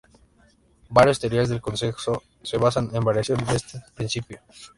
[0.89, 4.41] Varias teorías del consenso se basan en variaciones de este principio.